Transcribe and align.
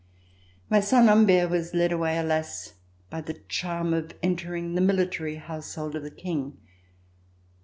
My 0.67 0.79
son 0.79 1.05
Humbert 1.07 1.51
was 1.51 1.75
led 1.75 1.91
away, 1.91 2.17
alas, 2.17 2.73
by 3.11 3.21
the 3.21 3.35
charm 3.47 3.93
of 3.93 4.15
entering 4.23 4.73
the 4.73 4.81
military 4.81 5.35
household 5.35 5.95
of 5.95 6.01
the 6.01 6.09
King. 6.09 6.57